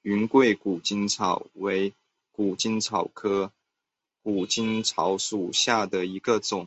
[0.00, 1.92] 云贵谷精草为
[2.32, 3.52] 谷精草科
[4.22, 6.66] 谷精草属下的一个种。